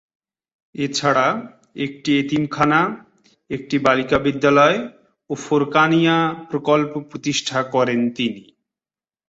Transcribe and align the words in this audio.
এছাড়া 0.75 1.27
একটি 1.75 2.09
এতিমখানা, 2.19 2.79
একটি 3.49 3.75
বালিকা 3.79 4.17
বিদ্যালয় 4.19 4.77
ও 5.29 5.33
ফোরকানিয়া 5.35 6.17
প্রকল্প 6.49 6.93
প্রতিষ্ঠা 7.09 7.59
করেন 7.73 7.99
তিনি। 8.09 8.43